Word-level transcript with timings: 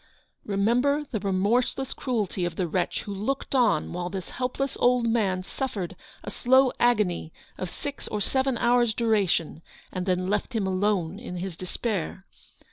Remember 0.45 1.03
the 1.11 1.19
remorseless 1.19 1.93
cruelty 1.93 2.43
of 2.43 2.55
the 2.55 2.67
wretch 2.67 3.03
who 3.03 3.13
looked 3.13 3.53
on 3.53 3.93
while 3.93 4.09
this 4.09 4.31
helpless 4.31 4.75
old 4.79 5.05
man 5.07 5.43
suffered 5.43 5.95
a 6.23 6.31
slow 6.31 6.71
agony 6.79 7.31
of 7.59 7.69
six 7.69 8.07
or 8.07 8.19
seven 8.19 8.57
hours' 8.57 8.95
duration, 8.95 9.61
and 9.91 10.07
then 10.07 10.25
left 10.27 10.53
him 10.53 10.65
alone 10.65 11.19
in 11.19 11.35
his 11.35 11.55
despair. 11.55 12.25